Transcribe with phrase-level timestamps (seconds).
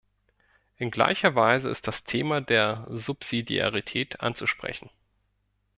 [0.77, 4.89] In gleicher Weise ist das Thema der Subsidiarität anzusprechen.